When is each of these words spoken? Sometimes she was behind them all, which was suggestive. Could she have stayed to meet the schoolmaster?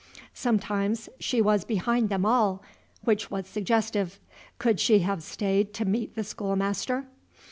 Sometimes 0.33 1.09
she 1.19 1.43
was 1.43 1.63
behind 1.63 2.09
them 2.09 2.25
all, 2.25 2.63
which 3.03 3.29
was 3.29 3.45
suggestive. 3.45 4.19
Could 4.57 4.79
she 4.79 4.97
have 5.01 5.21
stayed 5.21 5.75
to 5.75 5.85
meet 5.85 6.15
the 6.15 6.23
schoolmaster? 6.23 7.05